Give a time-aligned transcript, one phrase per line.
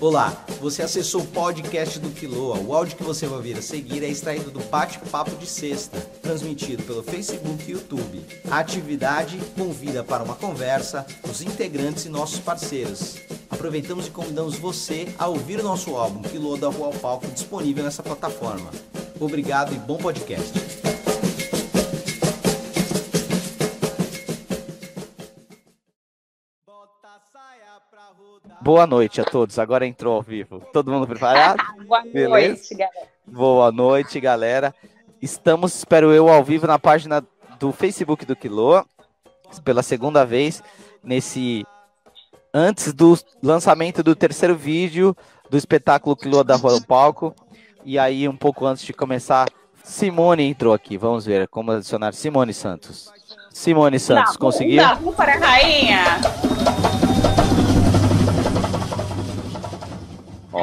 [0.00, 2.60] Olá, você acessou o podcast do Quiloa.
[2.60, 6.84] O áudio que você vai ouvir a seguir é extraído do Bate-Papo de Sexta, transmitido
[6.84, 8.24] pelo Facebook e YouTube.
[8.48, 13.16] A atividade convida para uma conversa os integrantes e nossos parceiros.
[13.50, 17.82] Aproveitamos e convidamos você a ouvir o nosso álbum Quiloa da Rua ao Palco disponível
[17.82, 18.70] nessa plataforma.
[19.18, 20.52] Obrigado e bom podcast.
[28.68, 29.58] Boa noite a todos.
[29.58, 30.60] Agora entrou ao vivo.
[30.74, 31.56] Todo mundo preparado?
[31.88, 32.28] Boa Beleza?
[32.28, 33.08] noite, galera.
[33.26, 34.74] Boa noite, galera.
[35.22, 37.24] Estamos, espero eu, ao vivo na página
[37.58, 38.84] do Facebook do Quilô,
[39.64, 40.62] pela segunda vez,
[41.02, 41.64] nesse
[42.52, 45.16] antes do lançamento do terceiro vídeo
[45.48, 47.34] do espetáculo Quilô da Rua do Palco.
[47.86, 49.48] E aí, um pouco antes de começar,
[49.82, 50.98] Simone entrou aqui.
[50.98, 53.10] Vamos ver como adicionar Simone Santos.
[53.50, 54.82] Simone Santos, não, conseguiu?
[54.82, 57.07] Não, para a rainha.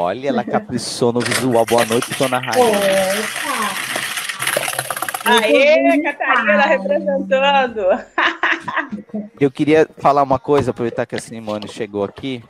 [0.05, 1.65] Olha, ela caprichou no visual.
[1.65, 2.77] Boa noite, dona Rainha.
[5.25, 7.81] Aê, Catarina representando.
[9.41, 12.43] Eu queria falar uma coisa, aproveitar que a Simone chegou aqui.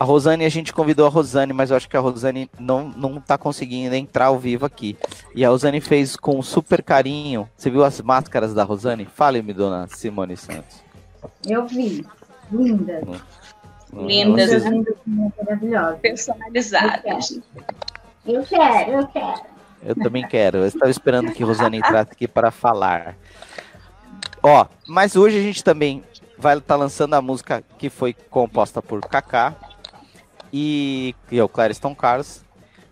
[0.00, 3.20] A Rosane, a gente convidou a Rosane, mas eu acho que a Rosane não, não
[3.20, 4.98] tá conseguindo entrar ao vivo aqui.
[5.36, 7.48] E a Rosane fez com super carinho.
[7.56, 9.04] Você viu as máscaras da Rosane?
[9.04, 10.82] Fale-me, dona Simone Santos.
[11.46, 12.04] Eu vi.
[12.50, 13.00] Linda.
[13.06, 13.16] Hum.
[13.92, 14.64] Lindas,
[15.06, 16.00] maravilhosas.
[16.00, 17.40] Personalizadas.
[18.26, 19.42] Eu quero, eu quero.
[19.84, 20.58] Eu também quero.
[20.58, 23.16] Eu estava esperando que Rosane entrasse aqui para falar.
[24.42, 26.02] Ó, mas hoje a gente também
[26.38, 29.54] vai estar tá lançando a música que foi composta por Kaká
[30.52, 32.42] e eu, Clareston Carlos,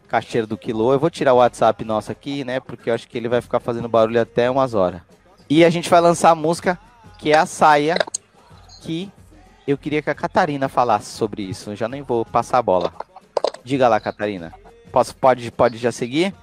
[0.09, 0.93] caixeiro do Quilô.
[0.93, 2.61] Eu vou tirar o WhatsApp nosso aqui, né?
[2.61, 5.01] Porque eu acho que ele vai ficar fazendo barulho até umas horas.
[5.49, 6.79] E a gente vai lançar a música
[7.19, 7.97] que é a saia,
[8.83, 9.11] que
[9.71, 11.71] eu queria que a Catarina falasse sobre isso.
[11.71, 12.93] Eu já nem vou passar a bola.
[13.65, 14.53] Diga lá, Catarina.
[14.93, 16.35] Posso, pode, pode já seguir?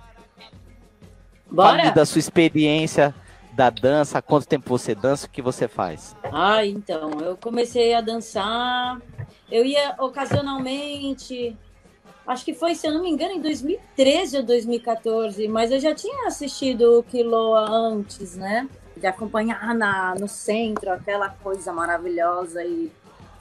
[1.50, 1.78] Bora.
[1.78, 3.14] Fale da sua experiência
[3.54, 6.16] da dança, quanto tempo você dança, o que você faz?
[6.32, 9.02] Ah, então, eu comecei a dançar,
[9.52, 11.58] eu ia ocasionalmente,
[12.28, 15.96] acho que foi, se eu não me engano, em 2013 ou 2014, mas eu já
[15.96, 18.70] tinha assistido o Quiloa antes, né?
[18.96, 22.92] De acompanhar na, no centro, aquela coisa maravilhosa e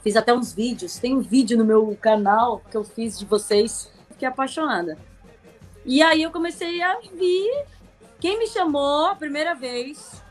[0.07, 0.97] Fiz até uns vídeos.
[0.97, 3.91] Tem um vídeo no meu canal que eu fiz de vocês.
[4.09, 4.97] Fiquei apaixonada.
[5.85, 7.65] E aí eu comecei a vir.
[8.17, 10.23] Quem me chamou a primeira vez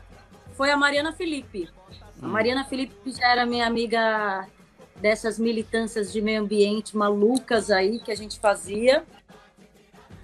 [0.53, 1.69] foi a Mariana Felipe.
[2.19, 2.29] A hum.
[2.29, 4.47] Mariana Felipe já era minha amiga
[4.95, 9.03] dessas militâncias de meio ambiente malucas aí que a gente fazia.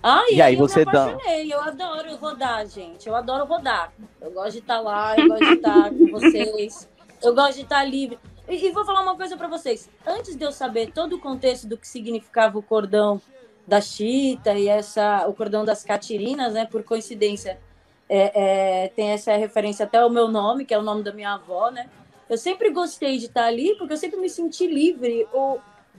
[0.01, 1.15] Ah, e, e aí, aí você dá.
[1.47, 3.07] Eu adoro rodar, gente.
[3.07, 3.93] Eu adoro rodar.
[4.19, 6.89] Eu gosto de estar lá, eu gosto de estar com vocês.
[7.21, 8.17] Eu gosto de estar livre.
[8.53, 9.89] E, e vou falar uma coisa para vocês.
[10.05, 13.19] Antes de eu saber todo o contexto do que significava o cordão
[13.65, 16.65] da Chita e essa, o cordão das Catirinas, né?
[16.65, 17.59] Por coincidência,
[18.07, 21.33] é, é, tem essa referência até ao meu nome, que é o nome da minha
[21.33, 21.89] avó, né?
[22.29, 25.27] Eu sempre gostei de estar ali porque eu sempre me senti livre.
[25.33, 25.57] O,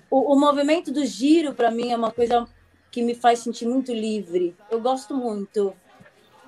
[0.09, 2.47] o, o movimento do giro, para mim, é uma coisa
[2.91, 4.54] que me faz sentir muito livre.
[4.71, 5.75] Eu gosto muito.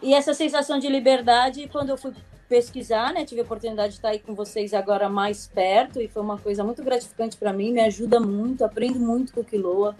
[0.00, 2.12] E essa sensação de liberdade, quando eu fui
[2.48, 3.24] pesquisar, né?
[3.24, 6.62] Tive a oportunidade de estar aí com vocês agora mais perto e foi uma coisa
[6.64, 9.96] muito gratificante para mim, me ajuda muito, aprendo muito com o Quiloa.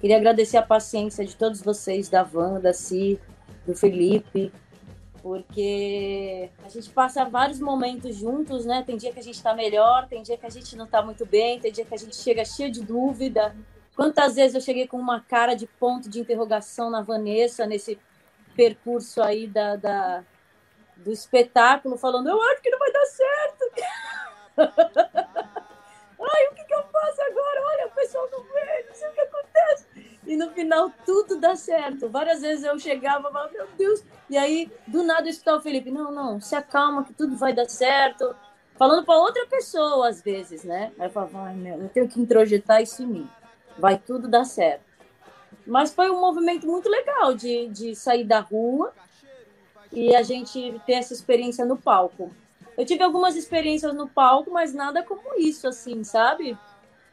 [0.00, 3.20] Queria agradecer a paciência de todos vocês, da Van, da Si,
[3.66, 4.50] do Felipe,
[5.22, 8.82] porque a gente passa vários momentos juntos, né?
[8.86, 11.26] Tem dia que a gente está melhor, tem dia que a gente não está muito
[11.26, 13.54] bem, tem dia que a gente chega cheio de dúvida.
[13.94, 17.98] Quantas vezes eu cheguei com uma cara de ponto de interrogação na Vanessa nesse
[18.56, 20.24] percurso aí da, da
[21.04, 23.64] do espetáculo falando, eu acho que não vai dar certo.
[26.22, 27.62] Ai, o que, que eu faço agora?
[27.64, 29.86] Olha, o pessoal não vê, não sei o que acontece.
[30.26, 32.08] E no final tudo dá certo.
[32.08, 34.04] Várias vezes eu chegava e falava, meu Deus.
[34.28, 37.52] E aí, do nada, eu escutava o Felipe, não, não, se acalma que tudo vai
[37.52, 38.36] dar certo.
[38.76, 40.92] Falando para outra pessoa, às vezes, né?
[40.98, 43.30] Aí eu falava, ai, meu, eu tenho que introjetar isso em mim.
[43.78, 44.84] Vai tudo dar certo.
[45.66, 48.92] Mas foi um movimento muito legal de, de sair da rua
[49.92, 52.30] e a gente ter essa experiência no palco.
[52.76, 56.56] Eu tive algumas experiências no palco, mas nada como isso, assim, sabe?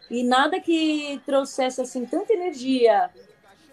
[0.09, 3.09] E nada que trouxesse, assim, tanta energia.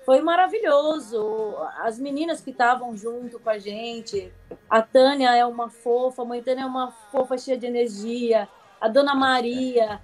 [0.05, 1.57] Foi maravilhoso.
[1.79, 4.33] As meninas que estavam junto com a gente.
[4.69, 8.49] A Tânia é uma fofa, a mãe Tânia é uma fofa cheia de energia.
[8.81, 10.01] A Dona Maria,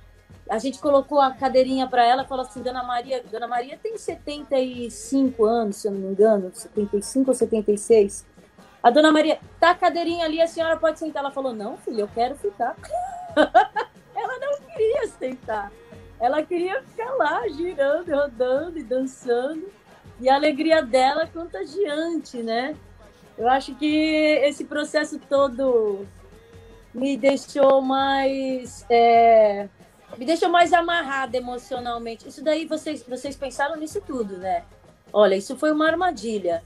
[0.48, 5.44] a gente colocou a cadeirinha para ela falou assim: Dona Maria, Dona Maria tem 75
[5.44, 8.26] anos, se eu não me engano, 75 ou 76.
[8.82, 11.22] A dona Maria, tá a cadeirinha ali, a senhora pode sentar.
[11.22, 12.76] Ela falou, não, filha, eu quero ficar.
[13.36, 15.70] ela não queria sentar.
[16.18, 19.70] ela queria ficar lá, girando, rodando e dançando.
[20.18, 22.76] E a alegria dela é contagiante, né?
[23.36, 23.86] Eu acho que
[24.44, 26.06] esse processo todo
[26.94, 28.84] me deixou mais.
[28.90, 29.68] É,
[30.18, 32.28] me deixou mais amarrada emocionalmente.
[32.28, 34.64] Isso daí, vocês, vocês pensaram nisso tudo, né?
[35.12, 36.62] Olha, isso foi uma armadilha.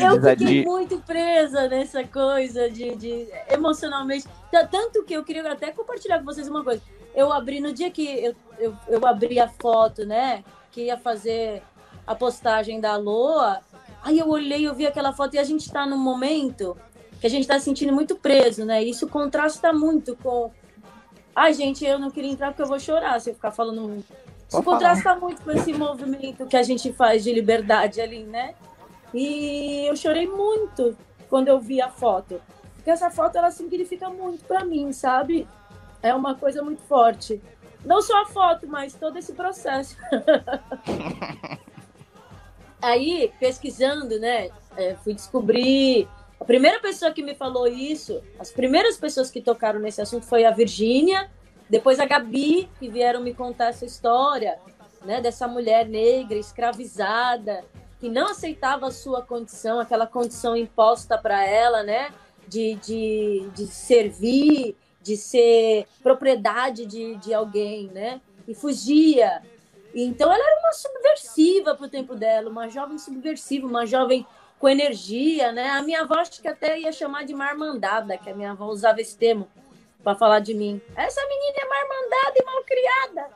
[0.00, 4.26] Eu fiquei muito presa nessa coisa de, de emocionalmente.
[4.70, 6.82] Tanto que eu queria até compartilhar com vocês uma coisa.
[7.14, 10.44] Eu abri no dia que eu, eu, eu abri a foto, né?
[10.70, 11.62] Que ia fazer
[12.06, 13.60] a postagem da Loa.
[14.02, 16.76] Aí eu olhei, eu vi aquela foto e a gente está num momento
[17.20, 18.82] que a gente está se sentindo muito preso, né?
[18.82, 20.52] Isso contrasta muito com.
[21.34, 24.04] Ai, gente, eu não queria entrar porque eu vou chorar se eu ficar falando.
[24.48, 28.54] Isso contrasta muito com esse movimento que a gente faz de liberdade ali, né?
[29.12, 30.96] E eu chorei muito
[31.28, 32.40] quando eu vi a foto.
[32.74, 35.46] Porque essa foto ela significa muito para mim, sabe?
[36.02, 37.40] É uma coisa muito forte.
[37.84, 39.96] Não só a foto, mas todo esse processo.
[42.80, 46.08] Aí, pesquisando, né, é, fui descobrir.
[46.40, 50.44] A primeira pessoa que me falou isso, as primeiras pessoas que tocaram nesse assunto foi
[50.44, 51.28] a Virgínia,
[51.68, 54.58] depois a Gabi, que vieram me contar essa história,
[55.04, 57.64] né, dessa mulher negra escravizada,
[58.00, 62.10] que não aceitava a sua condição, aquela condição imposta para ela, né,
[62.46, 69.42] de, de, de servir, de ser propriedade de, de alguém, né, e fugia.
[69.94, 74.26] Então ela era uma subversiva para o tempo dela, uma jovem subversiva, uma jovem
[74.58, 75.70] com energia, né?
[75.70, 79.00] A minha avó acho que até ia chamar de marmandada, que a minha avó usava
[79.00, 79.48] esse termo
[80.02, 80.80] para falar de mim.
[80.96, 83.30] Essa menina é marmandada e malcriada.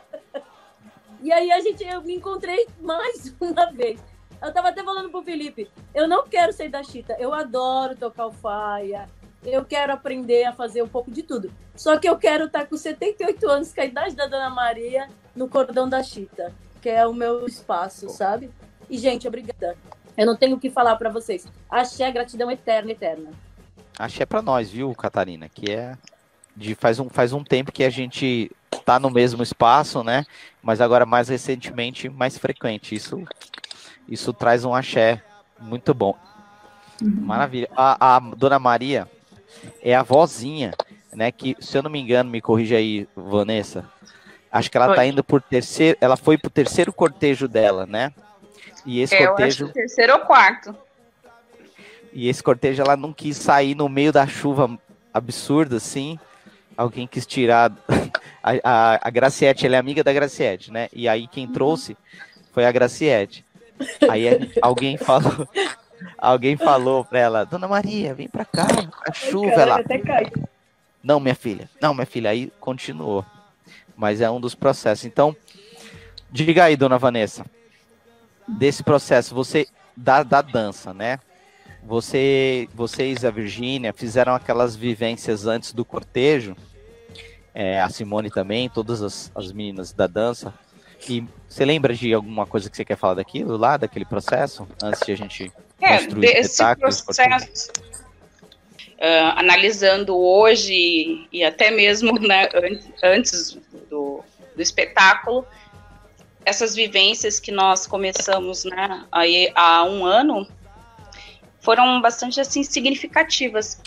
[1.22, 4.00] e aí a gente, eu me encontrei mais uma vez.
[4.42, 8.24] Eu tava até falando pro Felipe, eu não quero sair da chita, eu adoro tocar
[8.24, 9.06] o faia,
[9.44, 11.52] eu quero aprender a fazer um pouco de tudo.
[11.76, 15.48] Só que eu quero estar com 78 anos, com a idade da Dona Maria, no
[15.48, 18.50] cordão da chita, que é o meu espaço, sabe?
[18.88, 19.76] E, gente, obrigada.
[20.16, 21.46] Eu não tenho o que falar para vocês.
[21.68, 23.30] Axé, gratidão eterna, eterna.
[24.00, 25.46] Axé para nós, viu, Catarina?
[25.46, 25.94] Que é
[26.56, 28.50] de faz um, faz um tempo que a gente
[28.84, 30.24] tá no mesmo espaço, né?
[30.62, 32.94] Mas agora mais recentemente, mais frequente.
[32.94, 33.22] Isso,
[34.08, 35.22] isso traz um axé
[35.60, 36.16] muito bom.
[37.02, 37.10] Uhum.
[37.20, 37.68] Maravilha.
[37.76, 39.06] A, a Dona Maria
[39.82, 40.72] é a vozinha,
[41.12, 41.30] né?
[41.30, 43.84] Que, se eu não me engano, me corrija aí, Vanessa.
[44.50, 44.96] Acho que ela foi.
[44.96, 45.98] tá indo por terceiro.
[46.00, 48.14] Ela foi pro terceiro cortejo dela, né?
[48.86, 49.64] E esse é, cortejo.
[49.64, 50.74] Eu acho terceiro ou quarto.
[52.12, 54.78] E esse cortejo ela não quis sair no meio da chuva
[55.12, 56.18] absurda, assim.
[56.76, 57.72] Alguém quis tirar.
[58.42, 60.88] A, a, a Graciete, ela é amiga da Graciete, né?
[60.94, 61.52] E aí quem uhum.
[61.52, 61.94] trouxe
[62.52, 63.44] foi a Graciete.
[64.08, 64.24] Aí
[64.62, 65.46] alguém falou,
[66.16, 68.66] alguém falou pra ela, Dona Maria, vem pra cá,
[69.06, 69.84] a chuva, Ai, ela.
[71.04, 73.22] Não, minha filha, não, minha filha, aí continuou.
[73.94, 75.04] Mas é um dos processos.
[75.04, 75.36] Então,
[76.30, 77.44] diga aí, Dona Vanessa,
[78.48, 81.20] desse processo, você da, da dança, né?
[81.82, 86.56] Você, vocês, a Virgínia, fizeram aquelas vivências antes do cortejo,
[87.54, 90.52] é, a Simone também, todas as, as meninas da dança.
[91.08, 95.00] E você lembra de alguma coisa que você quer falar daquilo lá, daquele processo, antes
[95.04, 97.70] de a gente é, construir desse processo,
[99.00, 102.48] uh, analisando hoje e até mesmo né,
[103.02, 104.22] antes do,
[104.54, 105.46] do espetáculo,
[106.44, 110.46] essas vivências que nós começamos né, aí há um ano
[111.60, 113.80] foram bastante assim significativas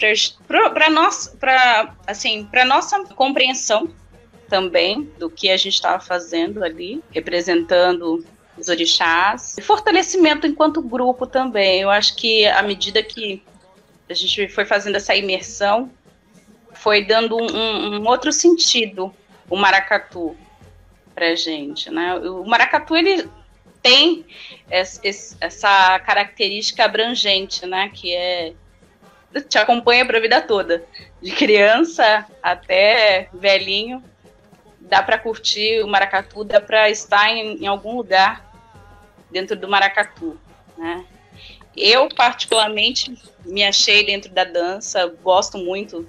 [0.48, 3.90] para nós para assim para nossa compreensão
[4.48, 8.24] também do que a gente estava fazendo ali representando
[8.58, 9.56] os orixás.
[9.64, 11.82] Fortalecimento enquanto grupo também.
[11.82, 13.42] Eu acho que à medida que
[14.08, 15.90] a gente foi fazendo essa imersão
[16.74, 19.14] foi dando um, um outro sentido
[19.50, 20.36] o maracatu
[21.16, 22.16] para gente né?
[22.16, 23.28] O maracatu ele
[23.84, 24.26] tem
[24.72, 27.92] essa característica abrangente, né?
[27.94, 28.54] Que é
[29.42, 30.86] te acompanha para a vida toda,
[31.22, 34.04] de criança até velhinho,
[34.80, 38.48] dá para curtir o maracatu, dá para estar em, em, algum lugar
[39.32, 40.40] dentro do maracatu,
[40.78, 41.04] né?
[41.76, 46.08] Eu particularmente me achei dentro da dança, gosto muito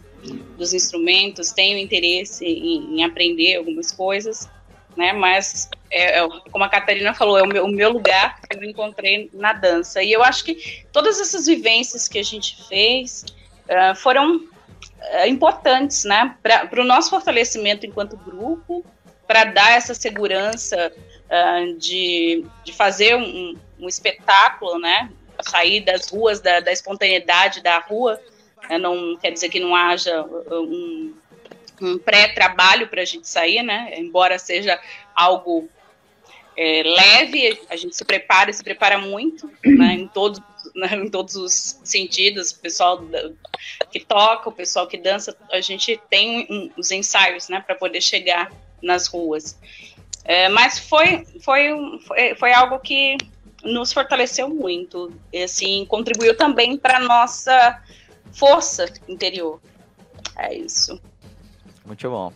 [0.59, 4.51] dos instrumentos, tenho interesse em, em aprender algumas coisas,
[4.97, 5.13] né?
[5.13, 8.65] Mas, é, é, como a Catarina falou, é o meu, o meu lugar que eu
[8.65, 10.03] encontrei na dança.
[10.03, 13.25] E eu acho que todas essas vivências que a gente fez
[13.69, 16.37] uh, foram uh, importantes, né?
[16.43, 18.85] Para o nosso fortalecimento enquanto grupo,
[19.27, 25.11] para dar essa segurança uh, de, de fazer um, um espetáculo, né?
[25.43, 28.21] Sair das ruas, da, da espontaneidade da rua,
[28.69, 28.79] né?
[28.79, 31.13] não quer dizer que não haja um,
[31.81, 33.95] um pré-trabalho para a gente sair, né?
[33.97, 34.81] Embora seja
[35.15, 35.69] algo
[36.57, 39.95] é, leve, a gente se prepara, se prepara muito, né?
[39.95, 40.41] Em todos,
[40.75, 40.95] né?
[40.95, 42.51] em todos os sentidos.
[42.53, 43.03] O pessoal
[43.91, 47.61] que toca, o pessoal que dança, a gente tem um, os ensaios, né?
[47.61, 48.53] Para poder chegar
[48.83, 49.59] nas ruas.
[50.25, 51.71] É, mas foi, foi,
[52.07, 53.17] foi, foi algo que
[53.63, 57.83] nos fortaleceu muito, e assim, contribuiu também para nossa
[58.33, 59.61] força interior.
[60.37, 61.01] É isso.
[61.85, 62.33] Muito bom.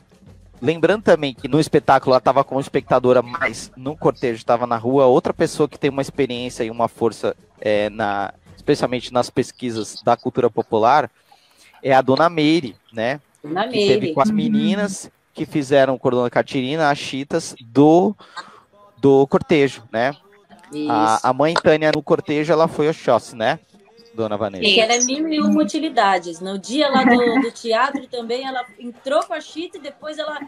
[0.61, 5.07] Lembrando também que no espetáculo ela estava como espectadora, mas no cortejo estava na rua
[5.07, 10.17] outra pessoa que tem uma experiência e uma força, é, na, especialmente nas pesquisas da
[10.17, 11.11] cultura popular,
[11.83, 13.21] é a Dona Meire, né?
[13.43, 18.14] Dona Que teve com as meninas que fizeram o cordão da Catirina, as chitas do,
[19.00, 20.12] do cortejo, né?
[20.90, 23.61] A, a mãe Tânia no cortejo, ela foi Oxóssi, né?
[24.18, 24.64] Dona Vanessa.
[24.64, 26.40] Que ela é mil e uma utilidades.
[26.40, 30.40] No dia lá do, do teatro também, ela entrou com a Chita e depois ela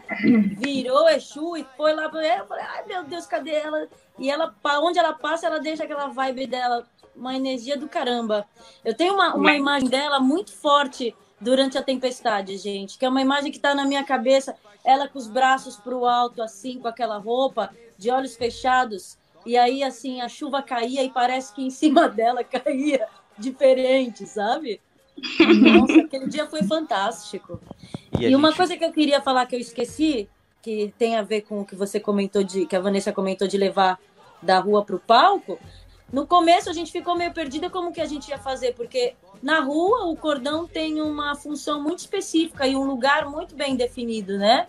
[0.57, 2.41] virou Exu e foi lá pra ela.
[2.41, 3.87] Eu falei, ai meu Deus, cadê ela?
[4.19, 6.85] E ela, onde ela passa, ela deixa aquela vibe dela,
[7.15, 8.45] uma energia do caramba.
[8.83, 13.21] Eu tenho uma, uma imagem dela muito forte durante a tempestade, gente, que é uma
[13.21, 17.17] imagem que tá na minha cabeça, ela com os braços pro alto, assim, com aquela
[17.17, 22.07] roupa, de olhos fechados, e aí, assim, a chuva caía e parece que em cima
[22.09, 23.07] dela caía
[23.41, 24.79] diferente, sabe?
[25.73, 27.59] Nossa, aquele dia foi fantástico.
[28.19, 30.29] E, E uma gente- coisa que eu queria falar que eu esqueci,
[30.61, 33.57] que tem a ver com o que você comentou de, que a Vanessa comentou de
[33.57, 33.99] levar
[34.41, 35.59] da rua para o palco.
[36.11, 39.59] No começo a gente ficou meio perdida como que a gente ia fazer, porque na
[39.61, 44.67] rua o cordão tem uma função muito específica e um lugar muito bem definido, né?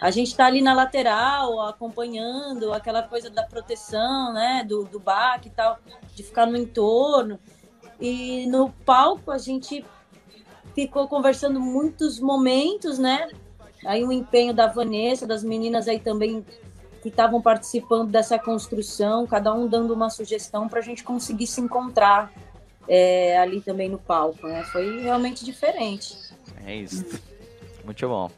[0.00, 4.64] A gente está ali na lateral, acompanhando aquela coisa da proteção, né?
[4.68, 5.78] Do, do baque e tal,
[6.14, 7.38] de ficar no entorno.
[8.02, 9.84] E no palco a gente
[10.74, 13.28] ficou conversando muitos momentos, né?
[13.86, 16.44] Aí o empenho da Vanessa, das meninas aí também
[17.00, 21.60] que estavam participando dessa construção, cada um dando uma sugestão para a gente conseguir se
[21.60, 22.32] encontrar
[22.88, 24.64] é, ali também no palco, né?
[24.64, 26.16] Foi realmente diferente.
[26.66, 27.04] É isso.
[27.84, 28.28] Muito bom.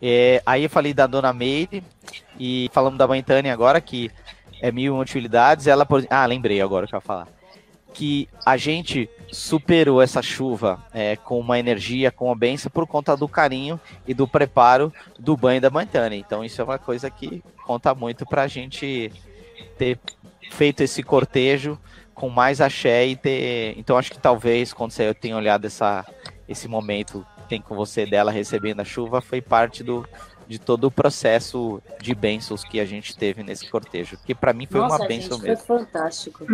[0.00, 1.82] É, aí eu falei da Dona Meire
[2.38, 4.12] e falamos da mãe Tânia agora, que
[4.62, 5.66] é mil utilidades.
[5.66, 6.06] Ela, por...
[6.08, 7.37] Ah, lembrei agora o que eu ia falar.
[7.98, 13.16] Que a gente superou essa chuva é, com uma energia, com uma benção, por conta
[13.16, 16.16] do carinho e do preparo do banho da mãe Tânia.
[16.16, 19.10] Então isso é uma coisa que conta muito pra gente
[19.76, 19.98] ter
[20.52, 21.76] feito esse cortejo
[22.14, 23.74] com mais axé e ter.
[23.76, 26.06] Então acho que talvez quando você tenha olhado essa,
[26.48, 30.06] esse momento tem com você dela recebendo a chuva, foi parte do,
[30.46, 34.16] de todo o processo de bênçãos que a gente teve nesse cortejo.
[34.24, 35.64] Que pra mim foi Nossa, uma bênção gente, mesmo.
[35.64, 36.46] foi fantástico.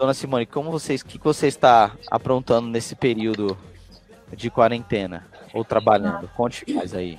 [0.00, 3.54] Dona Simone, como vocês, o que você está aprontando nesse período
[4.32, 6.26] de quarentena ou trabalhando?
[6.34, 7.18] Conte mais aí.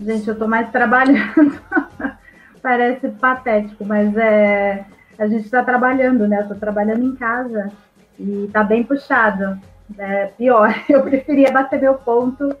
[0.00, 1.60] Gente, eu tô mais trabalhando.
[2.62, 4.86] Parece patético, mas é,
[5.18, 6.40] a gente está trabalhando, né?
[6.40, 7.70] Eu tô trabalhando em casa
[8.18, 9.60] e tá bem puxado.
[9.98, 12.56] É pior, eu preferia bater meu ponto,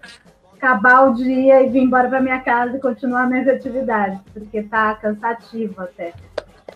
[0.54, 4.94] acabar o dia e vir embora para minha casa e continuar minhas atividades, porque tá
[4.96, 6.12] cansativo até.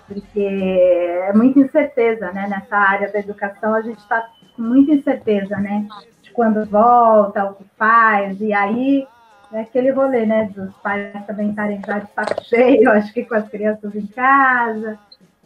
[0.06, 2.46] Porque é muita incerteza, né?
[2.48, 5.86] Nessa área da educação, a gente está com muita incerteza, né?
[6.22, 9.06] De quando volta, o que faz, e aí
[9.52, 10.50] é aquele rolê, né?
[10.54, 14.98] Dos pais também estarem já de saco cheio, acho que com as crianças em casa.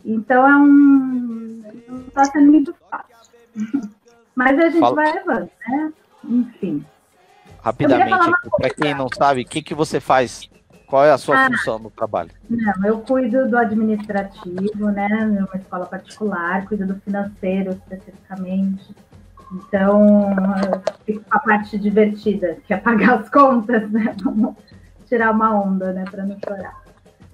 [0.04, 1.62] Então é um.
[1.88, 3.16] Não está sendo muito fácil.
[4.34, 5.92] Mas a gente Fala- vai levando, né?
[6.24, 6.84] Enfim.
[7.60, 10.48] Rapidamente, para quem não sabe, o que, que você faz?
[10.88, 11.46] Qual é a sua Ah.
[11.50, 12.30] função no trabalho?
[12.48, 15.08] Não, eu cuido do administrativo, né?
[15.08, 18.94] Numa escola particular, cuido do financeiro especificamente.
[19.52, 20.30] Então,
[20.72, 24.14] eu fico com a parte divertida, que é pagar as contas, né?
[24.22, 24.54] Vamos
[25.06, 26.04] tirar uma onda, né?
[26.10, 26.76] Para não chorar.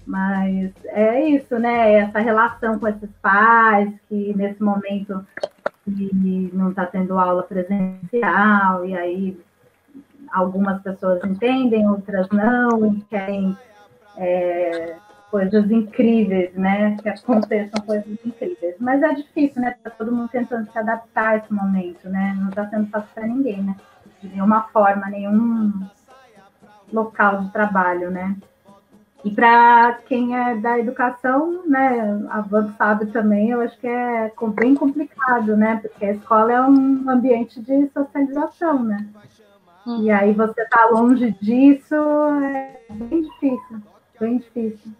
[0.06, 1.94] Mas é isso, né?
[1.94, 5.24] Essa relação com esses pais, que nesse momento
[5.84, 9.40] que não está tendo aula presencial, e aí
[10.32, 13.56] algumas pessoas entendem, outras não, e querem
[14.16, 14.96] é,
[15.30, 16.96] coisas incríveis, né?
[17.02, 18.76] Que aconteçam coisas incríveis.
[18.78, 19.74] Mas é difícil, né?
[19.82, 22.36] Tá todo mundo tentando se adaptar a esse momento, né?
[22.38, 23.76] Não está sendo fácil para ninguém, né?
[24.22, 25.72] De nenhuma forma, nenhum
[26.92, 28.36] local de trabalho, né?
[29.24, 34.30] E para quem é da educação, né, a Van sabe também, eu acho que é
[34.54, 35.80] bem complicado, né?
[35.80, 39.06] Porque a escola é um ambiente de socialização, né?
[39.86, 43.82] E aí você tá longe disso, é bem difícil,
[44.18, 44.92] bem difícil.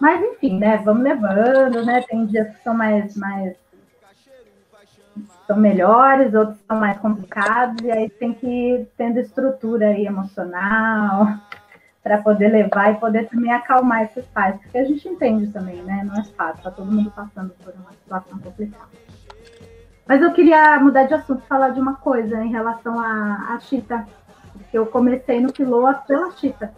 [0.00, 0.78] Mas enfim, né?
[0.78, 2.00] Vamos levando, né?
[2.02, 3.56] Tem dias que são mais, mais
[5.46, 11.26] são melhores, outros são mais complicados, e aí tem que ir tendo estrutura aí emocional
[12.02, 16.04] para poder levar e poder também acalmar esses pais, porque a gente entende também, né?
[16.04, 18.88] Não é fácil, tá todo mundo passando por uma situação complicada.
[20.10, 24.04] Mas eu queria mudar de assunto, falar de uma coisa em relação à, à Chita,
[24.72, 26.72] eu comecei no Quiloa pela Chita.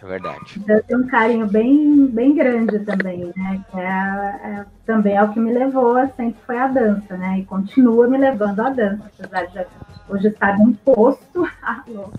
[0.00, 0.62] É verdade.
[0.68, 3.60] Eu tenho um carinho bem, bem grande também, né?
[3.74, 7.40] É, é, também é o que me levou, sempre foi a dança, né?
[7.40, 9.66] E continua me levando à dança, apesar de
[10.08, 11.44] hoje estar num posto.
[11.60, 12.12] Ah, louco.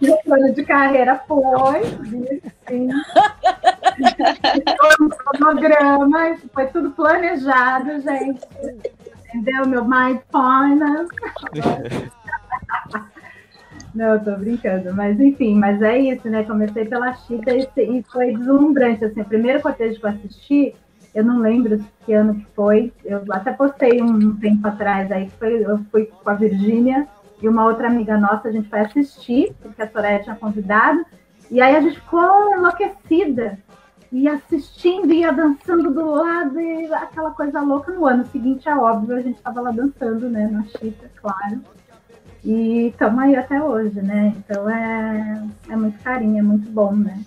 [0.00, 1.82] Meu plano de carreira foi,
[2.68, 2.88] sim.
[5.34, 8.40] Cronograma, foi tudo planejado, gente.
[9.34, 9.66] Entendeu?
[9.66, 11.08] Meu mindfulness.
[13.94, 16.44] Não, tô brincando, mas enfim, mas é isso, né?
[16.44, 20.74] Comecei pela Chita e, e foi deslumbrante, assim, o primeiro cortejo que eu assisti,
[21.14, 25.36] eu não lembro que ano que foi, eu até postei um tempo atrás aí, que
[25.36, 27.08] foi, eu fui com a Virgínia
[27.40, 31.04] e uma outra amiga nossa, a gente foi assistir, porque a Soraya tinha convidado,
[31.50, 33.58] e aí a gente ficou enlouquecida,
[34.10, 37.92] e assistindo, ia dançando do lado, e aquela coisa louca.
[37.92, 41.60] No ano seguinte, é óbvio, a gente estava lá dançando, né, na Chita, claro.
[42.44, 44.32] E estamos aí até hoje, né?
[44.38, 47.20] Então é, é muito carinho, é muito bom, né?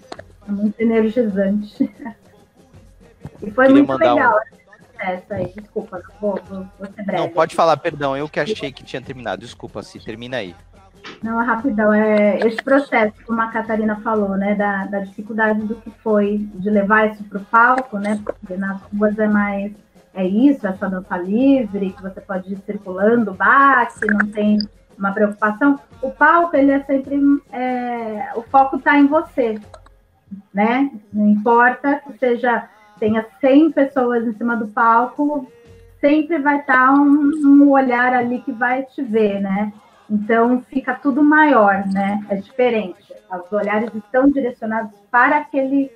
[0.47, 1.83] É muito energizante.
[3.43, 4.60] e foi Queria muito legal um...
[5.09, 5.53] esse aí.
[5.55, 7.21] Desculpa, vou, vou, vou ser breve.
[7.23, 8.15] Não, pode falar, perdão.
[8.15, 9.41] Eu que achei que tinha terminado.
[9.41, 10.55] Desculpa, se termina aí.
[11.23, 11.93] Não, é rapidão.
[11.93, 14.55] É esse processo, como a Catarina falou, né?
[14.55, 18.19] Da, da dificuldade do que foi de levar isso para o palco, né?
[18.23, 19.71] Porque nas ruas é mais
[20.13, 24.57] é isso, essa dança livre, que você pode ir circulando, bate, não tem
[24.97, 27.17] uma preocupação, o palco ele é sempre
[27.51, 29.59] é, o foco está em você,
[30.53, 30.91] né?
[31.11, 32.69] Não importa que seja
[33.01, 35.51] tenha 100 pessoas em cima do palco,
[35.99, 39.73] sempre vai estar tá um, um olhar ali que vai te ver, né?
[40.07, 42.23] Então fica tudo maior, né?
[42.29, 43.11] É diferente.
[43.43, 45.91] Os olhares estão direcionados para aquele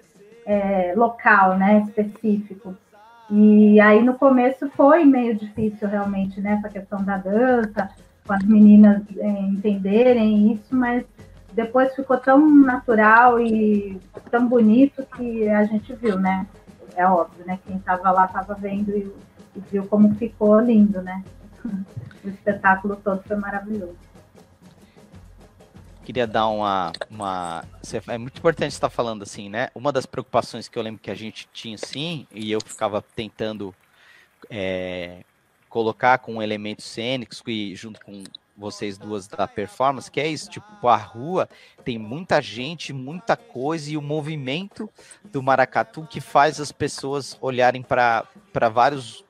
[0.48, 1.84] é, local, né?
[1.88, 2.76] Específico.
[3.30, 6.54] E aí no começo foi meio difícil realmente, né?
[6.54, 7.92] Essa questão da dança,
[8.26, 11.06] com as meninas é, entenderem isso, mas
[11.54, 14.02] depois ficou tão natural e
[14.32, 16.48] tão bonito que a gente viu, né?
[16.96, 17.60] É óbvio, né?
[17.66, 19.14] Quem estava lá estava vendo e,
[19.56, 21.24] e, viu como ficou lindo, né?
[22.24, 23.96] O espetáculo todo foi maravilhoso.
[26.04, 27.64] Queria dar uma, uma.
[28.08, 29.70] É muito importante estar falando assim, né?
[29.76, 33.76] Uma das preocupações que eu lembro que a gente tinha, sim, e eu ficava tentando
[34.50, 35.24] é,
[35.70, 38.24] colocar com elementos cênicos e junto com
[38.58, 41.50] vocês duas da performance, que é isso, tipo, a rua
[41.84, 44.90] tem muita gente, muita coisa e o movimento
[45.24, 48.26] do maracatu que faz as pessoas olharem para
[48.72, 49.26] vários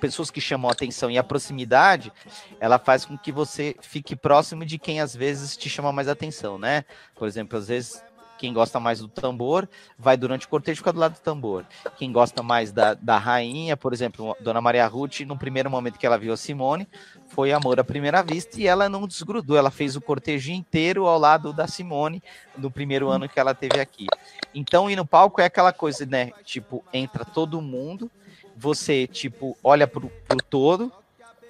[0.00, 2.10] pessoas que chamam a atenção e a proximidade,
[2.58, 6.58] ela faz com que você fique próximo de quem às vezes te chama mais atenção,
[6.58, 6.86] né?
[7.14, 8.02] Por exemplo, às vezes
[8.40, 11.66] quem gosta mais do tambor vai durante o cortejo ficar do lado do tambor.
[11.98, 16.06] Quem gosta mais da, da rainha, por exemplo, Dona Maria Ruth, no primeiro momento que
[16.06, 16.88] ela viu a Simone,
[17.28, 19.58] foi amor à primeira vista e ela não desgrudou.
[19.58, 22.22] Ela fez o cortejo inteiro ao lado da Simone
[22.56, 24.06] no primeiro ano que ela teve aqui.
[24.54, 26.32] Então, ir no palco é aquela coisa, né?
[26.42, 28.10] Tipo, entra todo mundo,
[28.56, 30.90] você, tipo, olha pro, pro todo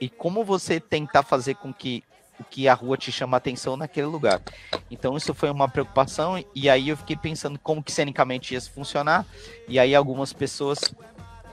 [0.01, 2.03] e como você tentar fazer com que
[2.41, 4.41] o que a rua te chama atenção naquele lugar.
[4.91, 9.27] Então isso foi uma preocupação e aí eu fiquei pensando como que cenicamente ia funcionar
[9.69, 10.81] e aí algumas pessoas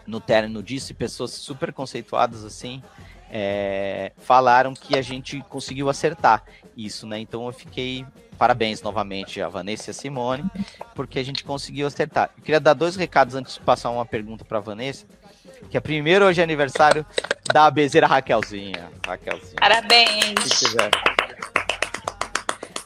[0.05, 2.81] no término disso, pessoas super conceituadas assim,
[3.29, 6.43] é, falaram que a gente conseguiu acertar
[6.77, 7.19] isso, né?
[7.19, 8.05] Então eu fiquei
[8.37, 10.45] parabéns novamente a Vanessa e a Simone,
[10.95, 12.29] porque a gente conseguiu acertar.
[12.37, 15.05] Eu queria dar dois recados antes de passar uma pergunta para Vanessa
[15.69, 17.05] que é primeiro hoje é aniversário
[17.57, 18.91] da bezeira Raquelzinha.
[19.03, 19.55] Raquelzinha.
[19.59, 20.75] Parabéns.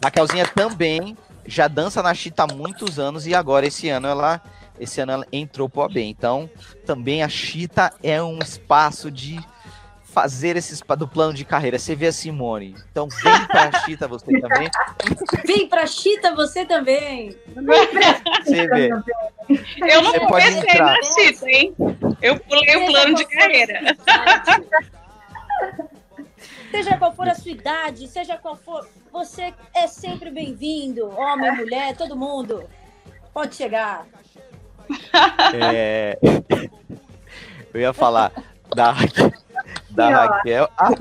[0.01, 4.41] Raquelzinha também já dança na Chita há muitos anos e agora esse ano ela
[4.79, 6.01] esse ano ela entrou pro AB.
[6.01, 6.49] Então,
[6.85, 9.37] também a Chita é um espaço de
[10.11, 11.79] fazer esse do plano de carreira.
[11.79, 12.75] Você vê a Simone.
[12.91, 14.69] Então, vem pra Chita você também.
[15.45, 17.37] Vem pra Chita você também.
[18.43, 18.89] Você vê.
[19.87, 21.73] Eu não comecei na Chita, hein?
[22.21, 23.97] Eu pulei o plano de carreira.
[26.69, 31.97] Seja qual for a sua idade, seja qual for, você é sempre bem-vindo, homem, mulher,
[31.97, 32.63] todo mundo.
[33.33, 34.05] Pode chegar.
[35.53, 36.17] É...
[37.73, 38.31] Eu ia falar
[38.75, 38.93] da,
[39.91, 40.69] da Raquel.
[40.77, 40.91] Ah,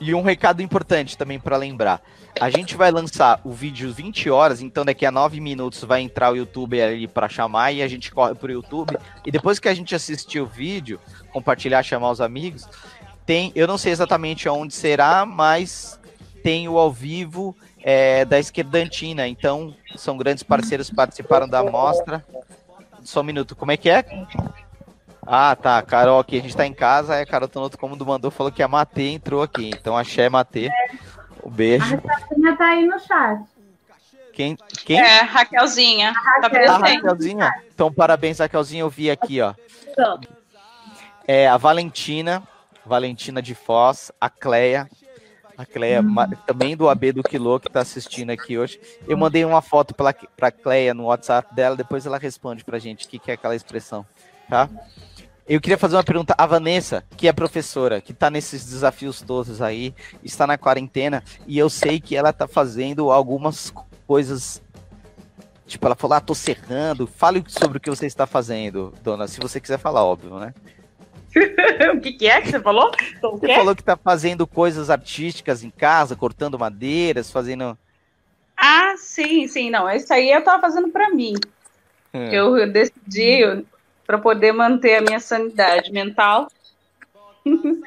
[0.00, 2.00] E um recado importante também para lembrar.
[2.40, 6.32] A gente vai lançar o vídeo 20 horas, então daqui a 9 minutos vai entrar
[6.32, 8.96] o YouTube ali para chamar e a gente corre pro YouTube.
[9.26, 11.00] E depois que a gente assistir o vídeo,
[11.32, 12.68] compartilhar, chamar os amigos,
[13.26, 15.98] tem, eu não sei exatamente onde será, mas
[16.44, 19.26] tem o ao vivo é, da Esquerdantina.
[19.26, 22.24] Então, são grandes parceiros que participaram da mostra.
[23.02, 24.04] Só um minuto, como é que é?
[25.30, 25.82] Ah, tá.
[25.82, 28.50] Carol aqui, a gente tá em casa, aí a Carol Tonoto, como do mandou, falou
[28.50, 29.68] que a Matê entrou aqui.
[29.68, 30.70] Então, axé Matê.
[31.44, 31.84] Um beijo.
[31.84, 33.42] A Raquelzinha tá aí no chat.
[34.32, 34.56] Quem?
[34.86, 34.98] Quem?
[34.98, 36.10] É, Raquelzinha.
[36.10, 36.72] A Tá Raquel.
[36.72, 37.02] Ah, presente.
[37.02, 37.50] Raquelzinha.
[37.74, 38.80] Então, parabéns, Raquelzinha.
[38.80, 39.52] Eu vi aqui, ó.
[41.26, 42.42] É a Valentina,
[42.86, 44.88] Valentina de Foz, a Cleia,
[45.58, 46.04] a Cleia,
[46.46, 48.80] também do AB do Quilô, que tá assistindo aqui hoje.
[49.08, 53.06] Eu mandei uma foto pra, pra Cleia no WhatsApp dela, depois ela responde pra gente
[53.06, 54.06] o que, que é aquela expressão,
[54.48, 54.70] tá?
[55.48, 56.32] Eu queria fazer uma pergunta.
[56.38, 59.92] A Vanessa, que é professora, que tá nesses desafios todos aí,
[60.22, 63.72] está na quarentena, e eu sei que ela tá fazendo algumas
[64.06, 64.62] coisas.
[65.66, 67.06] Tipo, ela falou, ah, tô serrando.
[67.06, 69.26] Fale sobre o que você está fazendo, dona.
[69.26, 70.54] Se você quiser falar, óbvio, né?
[71.94, 72.90] o que, que é que você falou?
[73.20, 73.54] Você quê?
[73.54, 77.76] falou que tá fazendo coisas artísticas em casa, cortando madeiras, fazendo.
[78.56, 79.90] Ah, sim, sim, não.
[79.90, 81.34] Isso aí eu tava fazendo pra mim.
[82.12, 82.28] Hum.
[82.30, 83.64] Eu decidi
[84.06, 86.48] para poder manter a minha sanidade mental.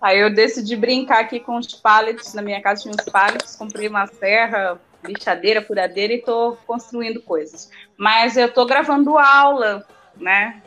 [0.00, 2.32] Aí eu decidi brincar aqui com os pallets.
[2.32, 7.70] Na minha casa tinha uns pallets, comprei uma serra, lixadeira, furadeira e tô construindo coisas.
[7.98, 9.86] Mas eu tô gravando aula,
[10.16, 10.62] né?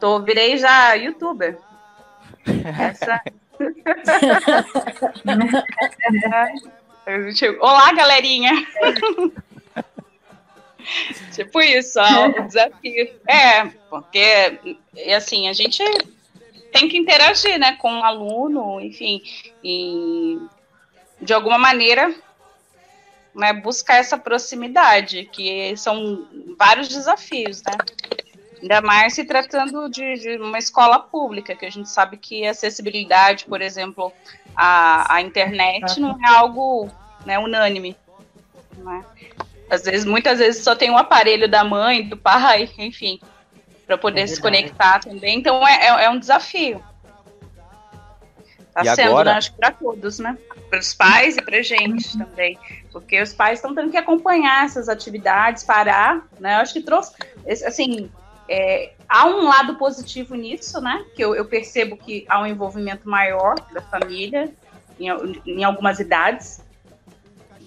[0.00, 1.58] Tô, virei já youtuber.
[2.78, 3.22] Essa...
[7.06, 8.50] É, tipo, Olá, galerinha!
[11.32, 13.10] tipo isso, ó, o desafio.
[13.28, 14.76] É, porque,
[15.14, 15.82] assim, a gente
[16.72, 19.22] tem que interagir, né, com o aluno, enfim,
[19.62, 20.38] e
[21.20, 22.14] de alguma maneira,
[23.34, 26.26] né, buscar essa proximidade, que são
[26.58, 27.72] vários desafios, né?
[28.64, 32.50] Ainda mais se tratando de, de uma escola pública, que a gente sabe que a
[32.52, 34.10] acessibilidade, por exemplo,
[34.56, 36.88] à, à internet não é algo
[37.26, 37.94] né, unânime.
[38.78, 39.04] Né?
[39.68, 43.20] Às vezes, muitas vezes só tem o aparelho da mãe, do pai, enfim,
[43.86, 45.38] para poder É se conectar também.
[45.38, 46.82] Então é, é, é um desafio.
[48.80, 49.32] E Tá sendo, agora?
[49.32, 50.38] né, acho que para todos, né?
[50.70, 52.58] Para os pais e para gente também.
[52.90, 56.54] Porque os pais estão tendo que acompanhar essas atividades, parar, né?
[56.54, 57.12] Eu acho que trouxe,
[57.66, 58.10] assim,
[58.48, 61.04] é, há um lado positivo nisso, né?
[61.14, 64.52] Que eu, eu percebo que há um envolvimento maior da família
[64.98, 65.08] em,
[65.46, 66.62] em algumas idades,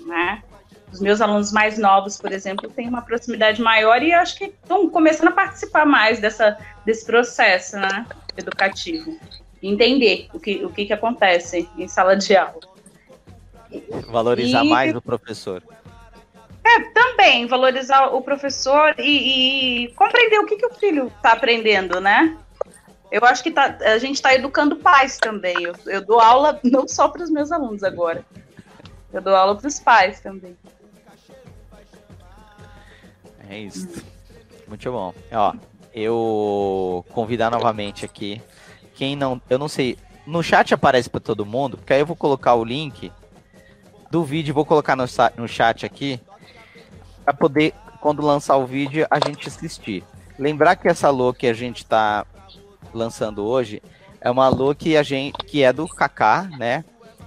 [0.06, 0.44] né?
[0.92, 4.90] Os meus alunos mais novos, por exemplo, têm uma proximidade maior e acho que estão
[4.90, 8.06] começando a participar mais dessa, desse processo, né?
[8.38, 9.18] Educativo.
[9.62, 12.62] Entender o que, o que, que acontece em sala de aula.
[14.08, 15.62] Valorizar E- mais o professor.
[16.94, 22.38] Também valorizar o professor e, e compreender o que, que o filho está aprendendo, né?
[23.12, 25.64] Eu acho que tá- a gente está educando pais também.
[25.64, 28.26] Eu, eu dou aula não só para os meus alunos agora.
[29.14, 30.58] Eu dou aula para os pais também.
[33.50, 33.88] É isso.
[34.68, 35.14] Muito bom.
[35.32, 35.54] Ó,
[35.94, 38.42] eu convidar novamente aqui.
[38.94, 39.42] Quem não.
[39.50, 39.98] Eu não sei.
[40.26, 43.10] No chat aparece para todo mundo, porque aí eu vou colocar o link
[44.12, 45.06] do vídeo, vou colocar no,
[45.38, 46.20] no chat aqui,
[47.28, 50.02] para poder, quando lançar o vídeo, a gente assistir.
[50.40, 52.26] Lembrar que essa Lô que a gente tá
[52.94, 53.84] lançando hoje
[54.22, 56.86] é uma Lô que, a gente, que é do Kaká, né?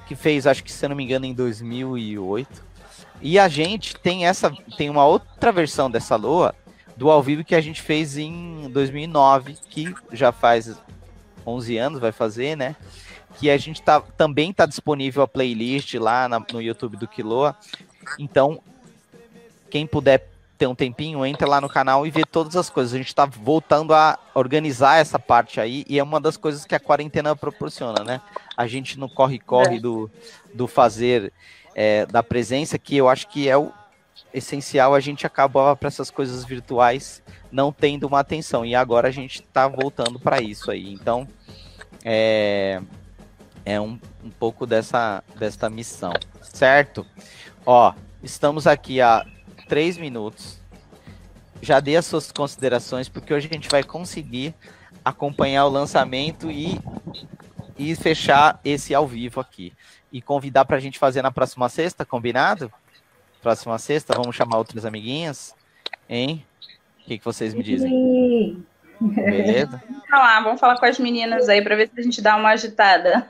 [0.08, 2.64] Que fez, acho que se não me engano, em 2008.
[3.20, 6.54] E a gente tem essa tem uma outra versão dessa Lua
[6.96, 10.80] do ao vivo que a gente fez em 2009, que já faz
[11.46, 12.74] 11 anos, vai fazer, né?
[13.38, 17.54] Que a gente tá, também tá disponível a playlist lá na- no YouTube do Quiloa.
[18.18, 18.62] Então,
[19.70, 20.28] quem puder
[20.58, 22.92] ter um tempinho, entra lá no canal e vê todas as coisas.
[22.92, 26.74] A gente tá voltando a organizar essa parte aí e é uma das coisas que
[26.74, 28.20] a quarentena proporciona, né?
[28.54, 30.10] A gente no corre-corre do,
[30.52, 31.32] do fazer
[31.74, 33.72] é, da presença, que eu acho que é o
[34.34, 38.64] essencial, a gente acabava para essas coisas virtuais não tendo uma atenção.
[38.64, 40.92] E agora a gente está voltando para isso aí.
[40.92, 41.26] Então,
[42.04, 42.82] é,
[43.64, 47.06] é um, um pouco dessa, dessa missão, certo?
[47.64, 49.24] Ó, estamos aqui há
[49.70, 50.58] três minutos.
[51.62, 54.52] Já dei as suas considerações, porque hoje a gente vai conseguir
[55.04, 56.80] acompanhar o lançamento e,
[57.78, 59.72] e fechar esse ao vivo aqui
[60.12, 62.70] e convidar para a gente fazer na próxima sexta, combinado?
[63.40, 65.54] Próxima sexta, vamos chamar outras amiguinhas,
[66.08, 66.44] hein?
[67.02, 68.66] O que, que vocês me dizem?
[69.00, 69.82] Beleza?
[69.88, 72.50] Vamos lá, vamos falar com as meninas aí para ver se a gente dá uma
[72.50, 73.26] agitada.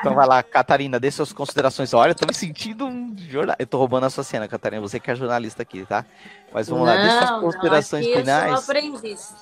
[0.00, 1.94] Então vai lá, Catarina, dê suas considerações.
[1.94, 3.56] Olha, eu tô me sentindo um jornal.
[3.58, 4.82] Eu tô roubando a sua cena, Catarina.
[4.82, 6.04] Você que é jornalista aqui, tá?
[6.52, 8.50] Mas vamos lá, dê suas considerações não, finais.
[8.50, 9.34] Eu sou aprendiz.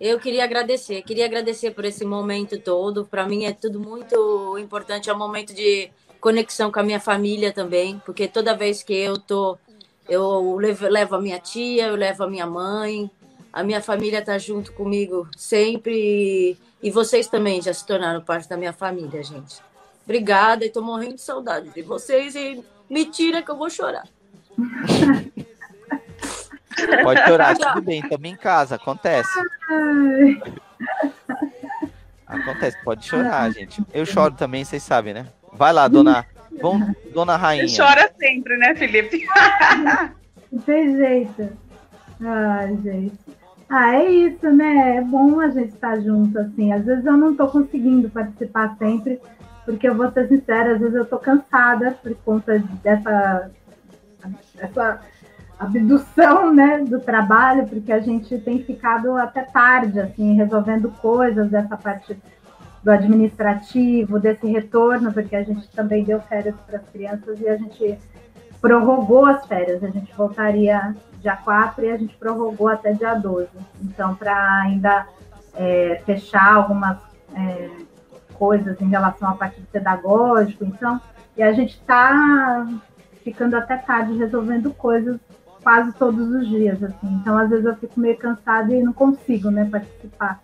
[0.00, 3.04] Eu queria agradecer, queria agradecer por esse momento todo.
[3.04, 7.52] Para mim é tudo muito importante, é um momento de conexão com a minha família
[7.52, 9.56] também, porque toda vez que eu tô,
[10.08, 13.08] eu levo, levo a minha tia, eu levo a minha mãe,
[13.52, 18.56] a minha família está junto comigo sempre e vocês também já se tornaram parte da
[18.56, 19.60] minha família, gente.
[20.04, 24.08] Obrigada e tô morrendo de saudade de vocês e me tira que eu vou chorar.
[27.02, 29.30] Pode chorar, tudo bem, estamos em casa, acontece.
[32.26, 33.82] Acontece, pode chorar, gente.
[33.92, 35.26] Eu choro também, vocês sabem, né?
[35.52, 36.26] Vai lá, dona,
[36.60, 36.80] bom,
[37.12, 37.66] dona Rainha.
[37.68, 39.26] Chora sempre, né, Felipe?
[40.64, 41.56] Tem jeito.
[42.20, 43.41] Ai, gente.
[43.74, 44.98] Ah, é isso, né?
[44.98, 46.70] É bom a gente estar junto, assim.
[46.74, 49.18] Às vezes eu não estou conseguindo participar sempre,
[49.64, 53.50] porque eu vou ser sincera, às vezes eu estou cansada por conta dessa,
[54.54, 55.00] dessa
[55.58, 61.74] abdução, né, do trabalho, porque a gente tem ficado até tarde, assim, resolvendo coisas dessa
[61.74, 62.14] parte
[62.82, 67.56] do administrativo, desse retorno, porque a gente também deu férias para as crianças e a
[67.56, 67.98] gente
[68.62, 69.82] prorrogou as férias.
[69.82, 73.48] A gente voltaria dia 4 e a gente prorrogou até dia 12.
[73.82, 75.06] Então, para ainda
[75.54, 76.96] é, fechar algumas
[77.34, 77.70] é,
[78.34, 81.00] coisas em relação à parte pedagógica, então,
[81.36, 82.66] e a gente está
[83.22, 85.18] ficando até tarde resolvendo coisas
[85.62, 87.20] quase todos os dias, assim.
[87.20, 90.40] Então, às vezes eu fico meio cansada e não consigo, né, participar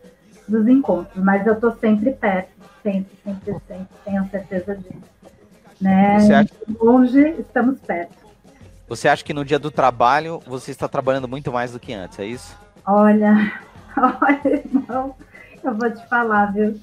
[0.47, 2.51] dos encontros, mas eu estou sempre perto,
[2.83, 5.18] sempre, sempre, sempre, tenho certeza disso.
[5.81, 6.19] Né?
[6.21, 6.51] Você acha...
[6.81, 8.27] Longe, estamos perto.
[8.89, 12.19] Você acha que no dia do trabalho você está trabalhando muito mais do que antes,
[12.19, 12.57] é isso?
[12.87, 13.53] Olha,
[13.97, 15.15] olha, não,
[15.63, 16.81] eu vou te falar, viu?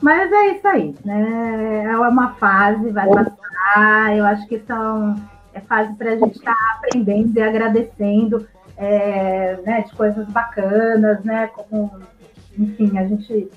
[0.00, 1.84] Mas é isso aí, né?
[1.84, 4.16] É uma fase, vai passar.
[4.16, 5.16] Eu acho que são
[5.52, 11.22] é fase para a gente estar tá aprendendo e agradecendo é, né, de coisas bacanas,
[11.24, 11.48] né?
[11.48, 11.90] Como
[12.58, 13.50] enfim, a gente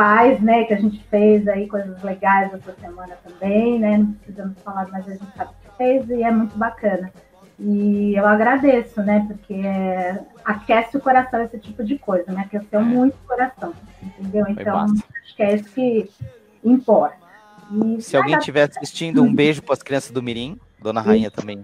[0.00, 4.58] faz, né, que a gente fez aí coisas legais essa semana também, né, não precisamos
[4.62, 7.12] falar, mas a gente sabe que fez e é muito bacana.
[7.58, 12.80] E eu agradeço, né, porque é, aquece o coração esse tipo de coisa, né, aqueceu
[12.80, 14.46] muito o coração, entendeu?
[14.48, 16.10] Então, acho que é isso que
[16.64, 17.18] importa.
[17.70, 21.62] E, Se alguém estiver assistindo, um beijo para as crianças do Mirim, Dona Rainha também,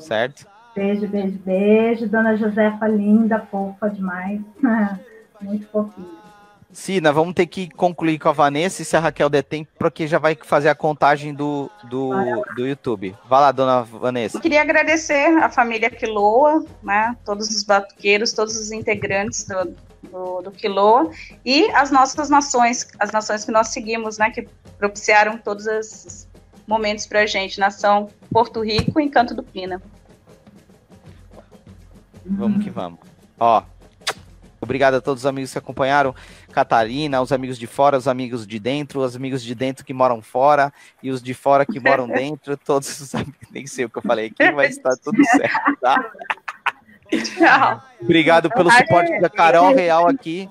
[0.00, 0.46] certo?
[0.74, 2.08] Beijo, beijo, beijo.
[2.08, 4.40] Dona Josefa, linda, fofa demais.
[5.40, 6.23] Muito fofinho.
[6.74, 10.08] Sina, vamos ter que concluir com a Vanessa e se a Raquel der tempo, porque
[10.08, 12.10] já vai fazer a contagem do, do,
[12.56, 13.14] do YouTube.
[13.28, 14.36] Vai lá, dona Vanessa.
[14.36, 19.76] Eu queria agradecer a família Quiloa, né, todos os batuqueiros, todos os integrantes do,
[20.10, 21.10] do, do Quiloa
[21.44, 26.28] e as nossas nações, as nações que nós seguimos, né, que propiciaram todos esses
[26.66, 27.60] momentos para a gente.
[27.60, 29.80] Nação Porto Rico e Encanto do Pina.
[32.26, 32.98] Vamos que vamos.
[33.38, 33.62] Ó,
[34.64, 36.14] Obrigado a todos os amigos que acompanharam.
[36.52, 40.20] Catarina, os amigos de fora, os amigos de dentro, os amigos de dentro que moram
[40.20, 40.72] fora
[41.02, 42.56] e os de fora que moram dentro.
[42.56, 46.04] Todos os amigos, nem sei o que eu falei aqui, mas está tudo certo, tá?
[47.10, 47.82] Tchau.
[48.02, 50.48] Obrigado pelo suporte da Carol Real aqui,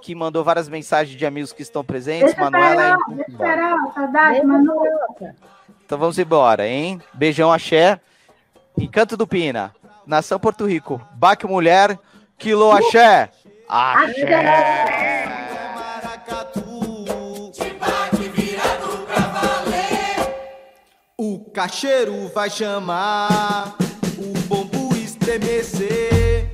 [0.00, 2.34] que mandou várias mensagens de amigos que estão presentes.
[2.34, 2.96] Deixa Manuela.
[3.38, 5.34] Carol, saudade, Manuela.
[5.84, 7.00] Então vamos embora, hein?
[7.14, 8.00] Beijão, axé.
[8.78, 9.74] Encanto do Pina.
[10.06, 11.00] Nação Porto Rico.
[11.14, 11.98] Baque Mulher.
[12.38, 13.30] Quilo axé.
[13.68, 15.26] Axé!
[21.18, 23.74] O cacheiro vai chamar,
[24.18, 26.48] o bombo estremecer,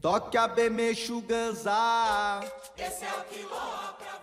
[0.00, 2.42] toque a bemexo ganzar.
[2.78, 3.48] Esse é o quilô
[3.98, 4.20] pra